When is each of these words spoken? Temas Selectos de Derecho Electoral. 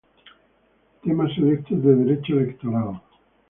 Temas 1.03 1.35
Selectos 1.35 1.83
de 1.83 1.93
Derecho 1.95 2.39
Electoral. 2.39 2.99